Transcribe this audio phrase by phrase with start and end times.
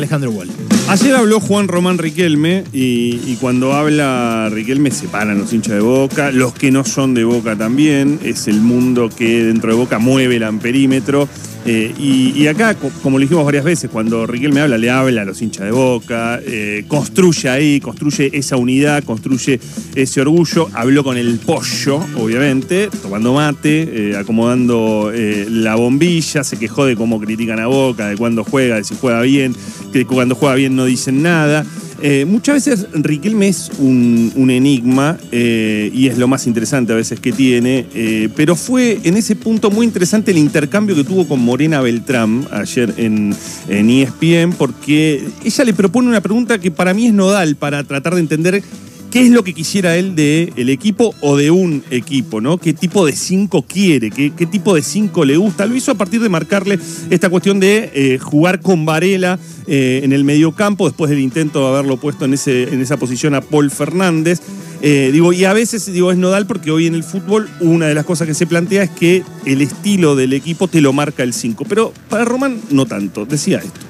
[0.00, 0.48] Alejandro Wall.
[0.88, 6.30] Ayer habló Juan Román Riquelme y, y cuando habla Riquelme separan los hinchas de Boca,
[6.32, 10.36] los que no son de Boca también, es el mundo que dentro de Boca mueve
[10.36, 11.28] el amperímetro.
[11.72, 15.24] Eh, y, acá, co- como lo dijimos varias veces, cuando Riquelme habla, le habla a
[15.24, 19.60] los hinchas de Boca, eh, construye ahí, construye esa unidad, construye
[19.94, 20.68] ese orgullo.
[20.72, 27.20] Habló con el pollo, obviamente, tomando mate, eh, acomodando la bombilla, se quejó de cómo
[27.20, 29.54] critican a Boca, de cuándo juega, de si juega bien,
[29.92, 31.64] que cuando juega bien no dicen nada.
[32.02, 36.96] Eh, muchas veces Riquelme es un, un enigma eh, y es lo más interesante a
[36.96, 41.28] veces que tiene, eh, pero fue en ese punto muy interesante el intercambio que tuvo
[41.28, 43.34] con Morena Beltrán ayer en,
[43.68, 48.14] en ESPN, porque ella le propone una pregunta que para mí es nodal para tratar
[48.14, 48.62] de entender
[49.10, 52.58] qué es lo que quisiera él del equipo o de un equipo, ¿no?
[52.58, 54.10] ¿Qué tipo de cinco quiere?
[54.10, 55.66] ¿Qué, qué tipo de cinco le gusta?
[55.66, 56.78] Lo hizo a partir de marcarle
[57.10, 61.66] esta cuestión de eh, jugar con Varela eh, en el mediocampo, después del intento de
[61.66, 64.40] haberlo puesto en, ese, en esa posición a Paul Fernández.
[64.82, 67.94] Eh, digo, y a veces digo, es nodal porque hoy en el fútbol una de
[67.94, 71.34] las cosas que se plantea es que el estilo del equipo te lo marca el
[71.34, 71.64] 5.
[71.68, 73.26] Pero para Román no tanto.
[73.26, 73.80] Decía esto.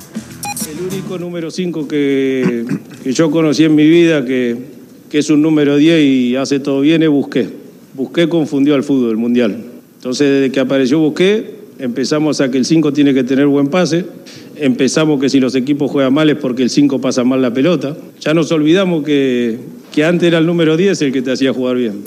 [0.70, 2.64] El único número 5 que,
[3.04, 4.79] que yo conocí en mi vida, que,
[5.10, 7.48] que es un número 10 y hace todo bien, es Busqué.
[7.94, 9.56] Busqué confundió al fútbol mundial.
[9.96, 14.04] Entonces, desde que apareció Busqué, empezamos a que el 5 tiene que tener buen pase.
[14.56, 17.96] Empezamos que si los equipos juegan mal es porque el 5 pasa mal la pelota.
[18.20, 19.58] Ya nos olvidamos que,
[19.92, 22.04] que antes era el número 10 el que te hacía jugar bien.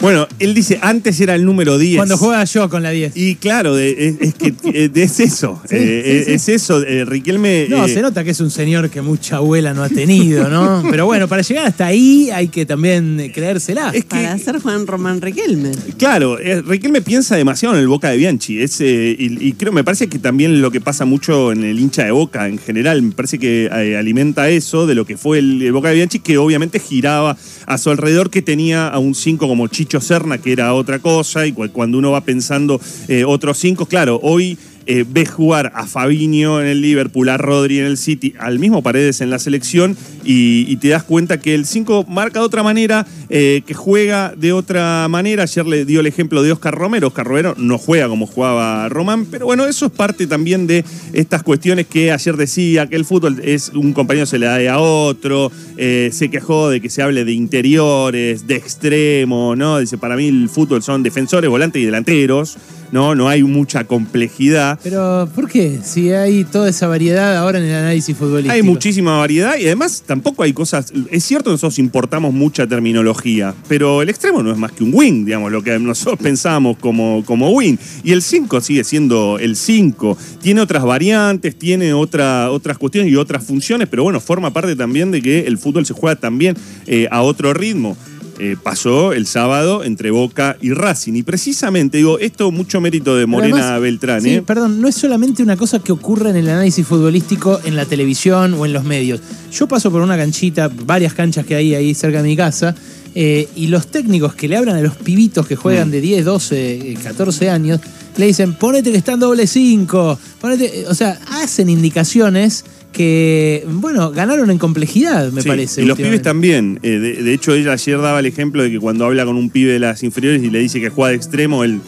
[0.00, 1.96] Bueno, él dice, antes era el número 10.
[1.96, 3.16] Cuando juega yo con la 10.
[3.16, 5.60] Y claro, de- es, es que eh, de- es eso.
[5.68, 6.32] Sí, eh, sí, sí.
[6.34, 6.82] Es eso.
[6.86, 7.66] eh, Riquelme.
[7.68, 10.84] No, eh, se nota que es un señor que mucha abuela no ha tenido, ¿no?
[10.90, 13.88] Pero bueno, para llegar hasta ahí hay que también eh, creérsela.
[13.92, 15.72] Es que- Para ser Juan Román Riquelme.
[15.98, 18.62] Claro, eh, Riquelme piensa demasiado en el Boca de Bianchi.
[18.62, 21.80] Es, eh, y, y creo, me parece que también lo que pasa mucho en el
[21.80, 25.40] hincha de Boca en general, me parece que eh, alimenta eso de lo que fue
[25.40, 29.16] el, el Boca de Bianchi, que obviamente giraba a su alrededor, que tenía a un
[29.16, 33.24] 5 como Chicho Serna, que era otra cosa, y cu- cuando uno va pensando eh,
[33.24, 34.58] otros 5, claro, hoy
[34.90, 38.82] eh, ves jugar a Fabinho en el Liverpool, a Rodri en el City, al mismo
[38.82, 43.06] Paredes en la selección y, te das cuenta que el 5 marca de otra manera,
[43.28, 45.42] eh, que juega de otra manera.
[45.42, 47.08] Ayer le dio el ejemplo de Oscar Romero.
[47.08, 51.42] Oscar Romero no juega como jugaba Román, pero bueno, eso es parte también de estas
[51.42, 55.52] cuestiones que ayer decía, que el fútbol es un compañero se le da a otro,
[55.76, 59.80] eh, se quejó de que se hable de interiores, de extremo, ¿no?
[59.80, 62.56] Dice, para mí el fútbol son defensores, volantes y delanteros.
[62.92, 63.14] ¿No?
[63.14, 64.78] No hay mucha complejidad.
[64.82, 65.80] Pero, ¿por qué?
[65.82, 68.52] Si hay toda esa variedad ahora en el análisis futbolístico.
[68.52, 70.92] Hay muchísima variedad y además tampoco hay cosas.
[71.10, 75.24] Es cierto nosotros importamos mucha terminología, pero el extremo no es más que un wing,
[75.24, 77.76] digamos, lo que nosotros pensamos como, como wing.
[78.02, 80.16] Y el 5 sigue siendo el 5.
[80.40, 85.10] Tiene otras variantes, tiene otra, otras cuestiones y otras funciones, pero bueno, forma parte también
[85.10, 86.56] de que el fútbol se juega también
[86.86, 87.96] eh, a otro ritmo.
[88.40, 91.14] Eh, pasó el sábado entre Boca y Racing.
[91.14, 94.22] Y precisamente, digo, esto mucho mérito de Morena además, Beltrán.
[94.22, 94.42] sí, ¿eh?
[94.42, 98.54] perdón, no es solamente una cosa que ocurre en el análisis futbolístico en la televisión
[98.54, 99.20] o en los medios.
[99.52, 102.74] Yo paso por una canchita, varias canchas que hay ahí cerca de mi casa,
[103.14, 105.58] eh, y los técnicos que le hablan a los pibitos que Mm.
[105.58, 107.80] juegan de 10, 12, eh, 14 años,
[108.16, 114.10] le dicen, ponete que está en doble 5, ponete, o sea, hacen indicaciones que, bueno,
[114.10, 115.82] ganaron en complejidad, me Sí, parece.
[115.82, 116.80] Y los pibes también.
[116.82, 119.50] Eh, de, de hecho, ella ayer daba el ejemplo de que cuando habla con un
[119.50, 121.80] pibe de las inferiores y le dice que juega de extremo, él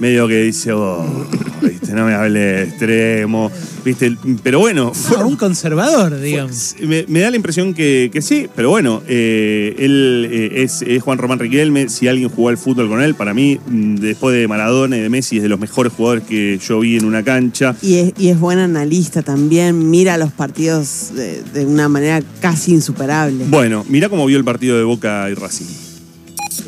[0.00, 1.26] medio que dice, oh,
[1.62, 3.50] viste, no me hable de extremo.
[3.84, 4.16] ¿Viste?
[4.42, 6.76] Pero bueno, Ah, fue- un conservador, digamos.
[6.80, 11.02] me, me da la impresión que, que sí, pero bueno, eh, él eh, es, es
[11.02, 11.88] Juan Román Riquelme.
[11.88, 15.08] Si alguien jugó al fútbol con él, para mí, mm, después de Maradona y de
[15.08, 17.74] Messi, es de los mejores jugadores que yo vi en una cancha.
[17.82, 22.72] Y es, y es buen analista también, mira los partidos de, de una manera casi
[22.72, 23.44] insuperable.
[23.48, 25.66] Bueno, mirá cómo vio el partido de Boca y Racing.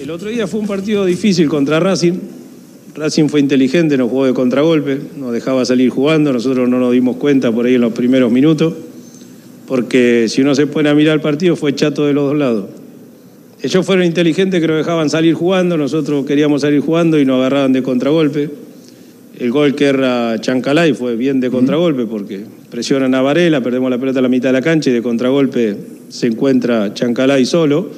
[0.01, 2.15] El otro día fue un partido difícil contra Racing.
[2.95, 7.17] Racing fue inteligente, nos jugó de contragolpe, nos dejaba salir jugando, nosotros no nos dimos
[7.17, 8.75] cuenta por ahí en los primeros minutos,
[9.67, 12.67] porque si uno se pone a mirar el partido fue chato de los dos lados.
[13.63, 17.73] Ellos fueron inteligentes que nos dejaban salir jugando, nosotros queríamos salir jugando y nos agarraban
[17.73, 18.51] de contragolpe.
[19.39, 22.41] El gol que erra Chancalay fue bien de contragolpe porque
[22.71, 25.77] presionan a Varela, perdemos la pelota a la mitad de la cancha y de contragolpe
[26.11, 27.89] se encuentra Chancalay solo.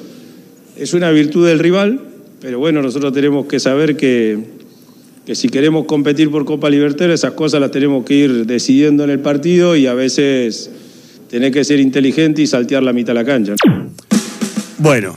[0.77, 1.99] Es una virtud del rival,
[2.41, 4.54] pero bueno, nosotros tenemos que saber que,
[5.25, 9.09] que si queremos competir por Copa Libertadores, esas cosas las tenemos que ir decidiendo en
[9.09, 10.69] el partido y a veces
[11.29, 13.55] tener que ser inteligente y saltear la mitad de la cancha.
[14.77, 15.15] Bueno,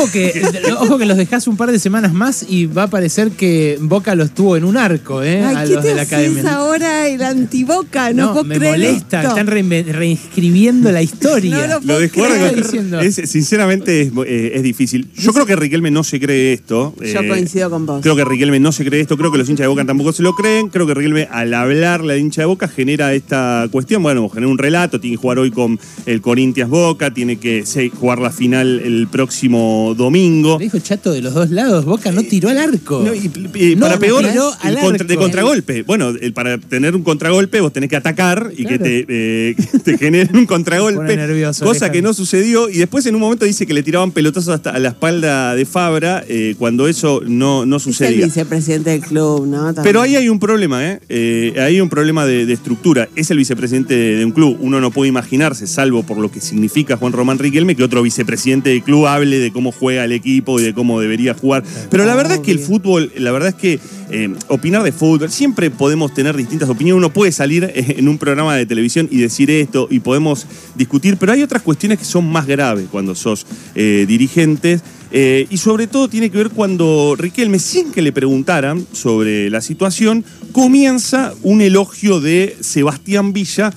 [0.00, 0.42] Ojo que,
[0.78, 4.14] ojo que los dejás un par de semanas más y va a parecer que Boca
[4.14, 5.42] los tuvo en un arco, ¿eh?
[5.44, 6.54] Ay, a ¿qué los te de la academia.
[6.54, 8.12] ahora el antiboca?
[8.12, 9.28] No, No, puedo me creer molesta, esto.
[9.38, 11.56] están reinve- reescribiendo la historia.
[11.66, 13.00] No lo Lo puedo diciendo.
[13.00, 15.08] es, sinceramente es, eh, es difícil.
[15.16, 16.94] Yo creo que Riquelme no se cree esto.
[17.00, 18.00] Yo eh, coincido con vos.
[18.02, 19.16] Creo que Riquelme no se cree esto.
[19.16, 20.68] Creo que los hinchas de Boca tampoco se lo creen.
[20.68, 24.02] Creo que Riquelme, al hablarle al hincha de Boca, genera esta cuestión.
[24.02, 25.00] Bueno, genera un relato.
[25.00, 27.12] Tiene que jugar hoy con el Corinthians Boca.
[27.12, 30.58] Tiene que sí, jugar la final el próximo domingo.
[30.58, 33.02] Le dijo Chato de los dos lados, Boca no tiró al arco.
[33.04, 35.22] No, y, y No, para peor, al contra- de arco.
[35.22, 35.82] contragolpe.
[35.82, 39.98] Bueno, el- para tener un contragolpe vos tenés que atacar y que te, eh, te
[39.98, 41.16] generen un contragolpe.
[41.16, 42.68] Nervioso, cosa que no sucedió.
[42.68, 45.64] Y después en un momento dice que le tiraban pelotazos hasta a la espalda de
[45.66, 48.26] Fabra eh, cuando eso no, no Es el sucedía.
[48.26, 49.64] vicepresidente del club, ¿no?
[49.66, 49.82] También.
[49.84, 51.00] Pero ahí hay un problema, ¿eh?
[51.08, 53.08] Eh, Ahí hay un problema de, de estructura.
[53.16, 54.56] Es el vicepresidente de, de un club.
[54.60, 58.70] Uno no puede imaginarse, salvo por lo que significa Juan Román Riquelme, que otro vicepresidente
[58.70, 61.64] del club hable de cómo juega el equipo y de cómo debería jugar.
[61.90, 63.80] Pero la verdad es que el fútbol, la verdad es que
[64.10, 66.98] eh, opinar de fútbol, siempre podemos tener distintas opiniones.
[66.98, 70.46] Uno puede salir eh, en un programa de televisión y decir esto y podemos
[70.76, 74.82] discutir, pero hay otras cuestiones que son más graves cuando sos eh, dirigentes.
[75.12, 79.60] Eh, y sobre todo tiene que ver cuando Riquelme, sin que le preguntaran sobre la
[79.60, 83.72] situación, comienza un elogio de Sebastián Villa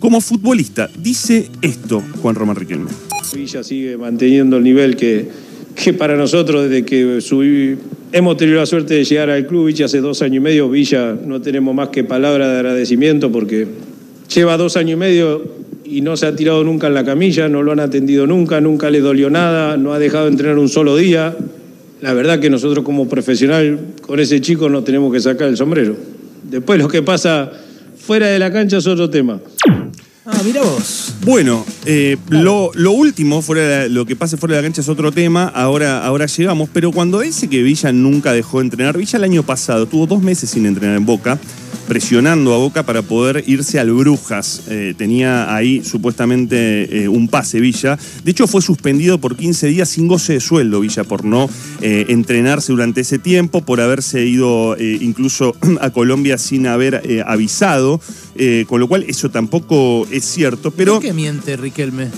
[0.00, 0.90] como futbolista.
[0.98, 3.11] Dice esto Juan Román Riquelme.
[3.34, 5.28] Villa sigue manteniendo el nivel que,
[5.98, 7.18] para nosotros desde que
[8.12, 11.16] hemos tenido la suerte de llegar al club Villa hace dos años y medio, Villa
[11.24, 13.66] no tenemos más que palabras de agradecimiento porque
[14.34, 15.42] lleva dos años y medio
[15.84, 18.90] y no se ha tirado nunca en la camilla, no lo han atendido nunca, nunca
[18.90, 21.36] le dolió nada, no ha dejado de entrenar un solo día.
[22.00, 25.96] La verdad que nosotros como profesional con ese chico nos tenemos que sacar el sombrero.
[26.50, 27.52] Después lo que pasa
[27.96, 29.40] fuera de la cancha es otro tema.
[30.24, 31.14] Ah, mira vos.
[31.24, 34.80] Bueno, eh, lo, lo último, fuera de la- lo que pase fuera de la cancha
[34.80, 38.96] es otro tema, ahora, ahora llegamos, pero cuando dice que Villa nunca dejó de entrenar,
[38.96, 41.38] Villa el año pasado tuvo dos meses sin entrenar en Boca,
[41.86, 44.62] presionando a Boca para poder irse al Brujas.
[44.68, 47.98] Eh, tenía ahí supuestamente eh, un pase Villa.
[48.24, 51.48] De hecho, fue suspendido por 15 días sin goce de sueldo Villa por no
[51.80, 58.00] eh, entrenarse durante ese tiempo, por haberse ido incluso a Colombia sin haber avisado,
[58.66, 60.70] con lo cual eso tampoco es cierto.
[60.70, 62.08] Pero ¿Por qué miente Riquelme?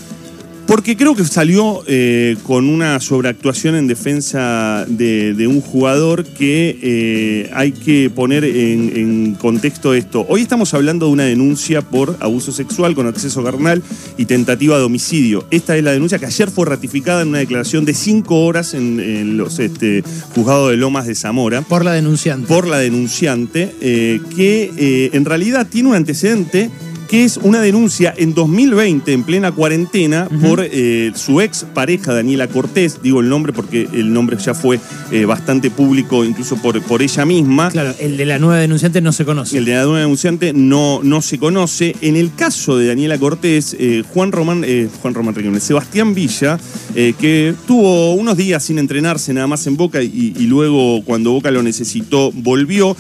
[0.66, 6.78] Porque creo que salió eh, con una sobreactuación en defensa de, de un jugador que
[6.82, 10.25] eh, hay que poner en, en contexto esto.
[10.28, 13.82] Hoy estamos hablando de una denuncia por abuso sexual con acceso carnal
[14.16, 15.46] y tentativa de homicidio.
[15.50, 19.00] Esta es la denuncia que ayer fue ratificada en una declaración de cinco horas en,
[19.00, 20.02] en los este,
[20.34, 22.46] juzgados de Lomas de Zamora Por la denunciante.
[22.46, 26.70] por la denunciante, eh, que en realidad tiene un antecedente
[27.09, 32.49] que es una denuncia en 2020, en plena cuarentena, por eh, su ex pareja, Daniela
[32.49, 34.81] Cortés, digo el nombre porque el nombre ya fue
[35.11, 37.71] eh, bastante público, incluso por, por ella misma.
[37.71, 39.59] Claro, el de la nueva denunciante no se conoce.
[39.59, 41.95] El de la nueva denunciante no, no se conoce.
[42.01, 44.65] En el caso de Daniela Cortés, eh, Juan Román,
[45.03, 46.59] Juan Román Riquelme, Sebastián Villa,
[46.95, 51.50] que tuvo unos días sin entrenarse nada más en Boca y, y luego cuando Boca
[51.50, 52.97] lo necesitó volvió,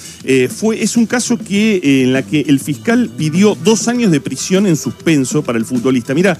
[0.48, 4.66] fue, es un caso que, en la que el fiscal pidió dos años de prisión
[4.66, 6.14] en suspenso para el futbolista.
[6.14, 6.36] Mira,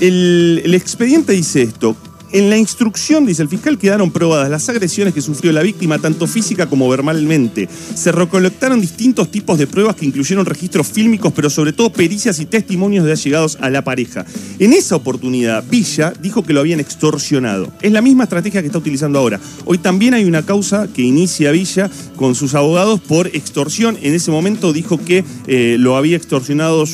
[0.00, 1.96] el, el expediente dice esto.
[2.34, 6.26] En la instrucción, dice el fiscal, quedaron probadas las agresiones que sufrió la víctima, tanto
[6.26, 7.68] física como verbalmente.
[7.94, 12.46] Se recolectaron distintos tipos de pruebas que incluyeron registros fílmicos, pero sobre todo pericias y
[12.46, 14.26] testimonios de allegados a la pareja.
[14.58, 17.72] En esa oportunidad, Villa dijo que lo habían extorsionado.
[17.80, 19.38] Es la misma estrategia que está utilizando ahora.
[19.64, 23.96] Hoy también hay una causa que inicia Villa con sus abogados por extorsión.
[24.02, 26.84] En ese momento dijo que eh, lo había extorsionado,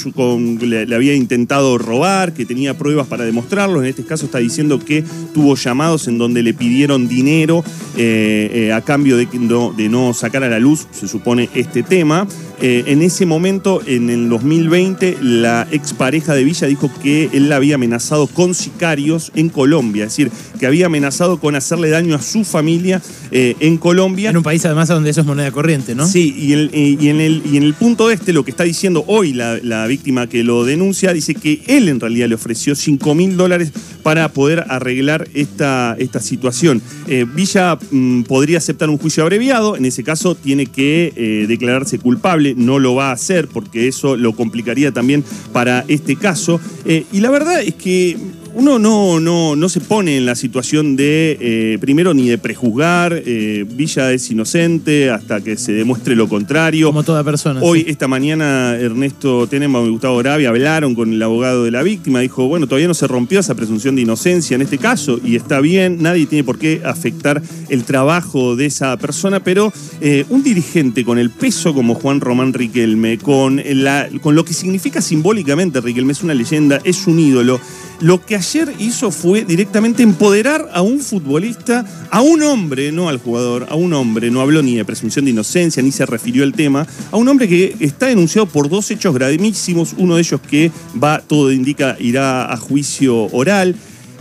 [0.60, 3.80] le, le había intentado robar, que tenía pruebas para demostrarlo.
[3.80, 7.64] En este caso está diciendo que tuvo llamados en donde le pidieron dinero
[7.96, 11.82] eh, eh, a cambio de, no, de no sacar a la luz, se supone, este
[11.82, 12.26] tema.
[12.62, 17.56] Eh, en ese momento, en el 2020, la expareja de Villa dijo que él la
[17.56, 22.20] había amenazado con sicarios en Colombia, es decir, que había amenazado con hacerle daño a
[22.20, 23.00] su familia
[23.30, 24.30] eh, en Colombia.
[24.30, 26.06] En un país además donde eso es moneda corriente, ¿no?
[26.06, 28.64] Sí, y, el- eh, y en el, y en el punto este, lo que está
[28.64, 32.74] diciendo hoy la, la víctima que lo denuncia, dice que él en realidad le ofreció
[32.74, 36.82] 5 mil dólares para poder arreglar esta, esta situación.
[37.08, 42.49] Eh, Villa mm, podría aceptar un juicio abreviado, en ese caso tiene que declararse culpable,
[42.56, 46.60] no lo va a hacer porque eso lo complicaría también para este caso.
[46.84, 48.16] Eh, y la verdad es que
[48.54, 53.22] uno no, no, no se pone en la situación de, eh, primero, ni de prejuzgar,
[53.24, 56.88] eh, Villa es inocente hasta que se demuestre lo contrario.
[56.88, 57.60] Como toda persona.
[57.62, 57.86] Hoy, sí.
[57.88, 62.20] esta mañana, Ernesto Tenenbaum y Gustavo Gravia hablaron con el abogado de la víctima.
[62.20, 65.60] Dijo, bueno, todavía no se rompió esa presunción de inocencia en este caso y está
[65.60, 71.04] bien, nadie tiene por qué afectar el trabajo de esa persona, pero eh, un dirigente
[71.04, 76.12] con el peso como Juan Román Riquelme, con, la, con lo que significa simbólicamente Riquelme,
[76.12, 77.60] es una leyenda, es un ídolo,
[78.00, 83.18] lo que ayer hizo fue directamente empoderar a un futbolista, a un hombre, no al
[83.18, 86.54] jugador, a un hombre, no habló ni de presunción de inocencia, ni se refirió al
[86.54, 90.72] tema, a un hombre que está denunciado por dos hechos gravísimos, uno de ellos que
[91.02, 93.76] va, todo indica, irá a juicio oral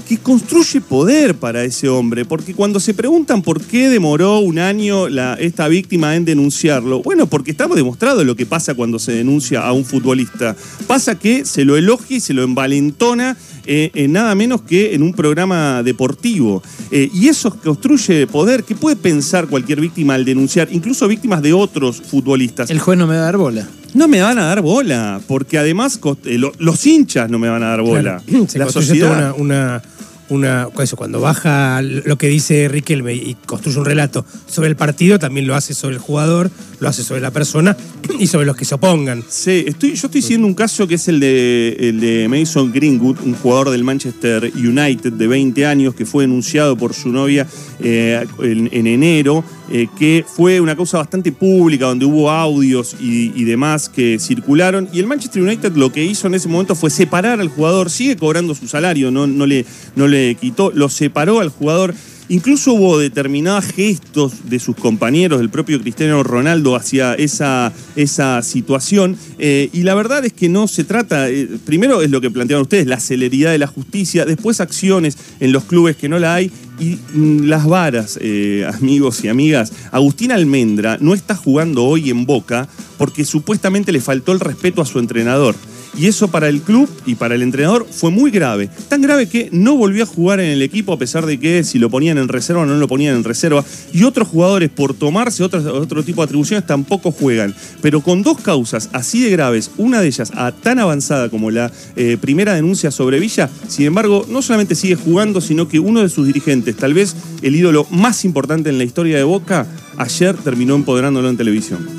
[0.09, 5.07] que construye poder para ese hombre, porque cuando se preguntan por qué demoró un año
[5.07, 9.61] la, esta víctima en denunciarlo, bueno, porque estamos demostrado lo que pasa cuando se denuncia
[9.61, 10.55] a un futbolista.
[10.87, 13.37] Pasa que se lo elogia y se lo envalentona
[13.71, 16.63] eh, en nada menos que en un programa deportivo.
[16.89, 18.63] Eh, y eso construye poder.
[18.63, 20.69] ¿Qué puede pensar cualquier víctima al denunciar?
[20.71, 22.71] Incluso víctimas de otros futbolistas.
[22.71, 23.67] El juez no me va a dar bola.
[23.93, 27.61] No me van a dar bola, porque además eh, lo, los hinchas no me van
[27.61, 28.23] a dar bola.
[28.25, 28.47] Claro.
[28.47, 29.07] Se La sociedad.
[29.07, 29.81] toda una, una,
[30.29, 35.19] una- eso, cuando baja lo que dice Riquelme y construye un relato sobre el partido,
[35.19, 37.75] también lo hace sobre el jugador, lo hace sobre la persona
[38.19, 39.23] y sobre los que se opongan.
[39.27, 43.17] Sí, estoy, yo estoy siguiendo un caso que es el de, el de Mason Greenwood,
[43.25, 47.47] un jugador del Manchester United de 20 años que fue denunciado por su novia
[47.81, 53.43] eh, en, en enero, eh, que fue una causa bastante pública donde hubo audios y,
[53.43, 54.89] demás que circularon.
[54.93, 58.15] Y el Manchester United lo que hizo en ese momento fue separar al jugador, sigue
[58.15, 61.93] cobrando su salario, no, no, le, no le quitó, lo separó al jugador.
[62.31, 69.17] Incluso hubo determinados gestos de sus compañeros, del propio Cristiano Ronaldo, hacia esa, esa situación.
[69.39, 72.61] Eh, y la verdad es que no se trata, eh, primero es lo que planteaban
[72.61, 76.51] ustedes, la celeridad de la justicia, después acciones en los clubes que no la hay.
[76.79, 82.25] Y mm, las varas, eh, amigos y amigas, Agustín Almendra no está jugando hoy en
[82.25, 82.67] Boca
[82.97, 85.55] porque supuestamente le faltó el respeto a su entrenador.
[85.97, 88.69] Y eso para el club y para el entrenador fue muy grave.
[88.87, 91.79] Tan grave que no volvió a jugar en el equipo a pesar de que si
[91.79, 93.63] lo ponían en reserva o no lo ponían en reserva.
[93.91, 97.55] Y otros jugadores por tomarse otro, otro tipo de atribuciones tampoco juegan.
[97.81, 101.71] Pero con dos causas así de graves, una de ellas a tan avanzada como la
[101.95, 106.09] eh, primera denuncia sobre Villa, sin embargo, no solamente sigue jugando, sino que uno de
[106.09, 109.67] sus dirigentes, tal vez el ídolo más importante en la historia de Boca,
[109.97, 111.98] ayer terminó empoderándolo en televisión.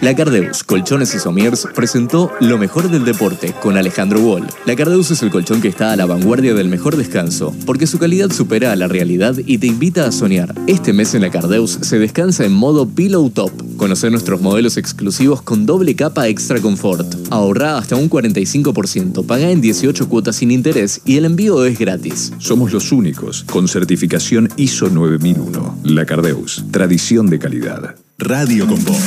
[0.00, 4.46] La Cardeus Colchones y Somiers presentó Lo mejor del deporte con Alejandro Wall.
[4.64, 7.98] La Cardeus es el colchón que está a la vanguardia del mejor descanso, porque su
[7.98, 10.54] calidad supera a la realidad y te invita a soñar.
[10.68, 13.50] Este mes en la Cardeus se descansa en modo Pillow Top.
[13.76, 17.12] Conoce nuestros modelos exclusivos con doble capa extra confort.
[17.30, 22.32] Ahorra hasta un 45%, paga en 18 cuotas sin interés y el envío es gratis.
[22.38, 25.80] Somos los únicos con certificación ISO 9001.
[25.82, 27.96] La Cardeus, tradición de calidad.
[28.16, 29.02] Radio con Voz.